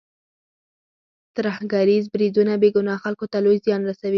[1.35, 4.09] ترهګریز بریدونه بې ګناه خلکو ته لوی زیان رسوي.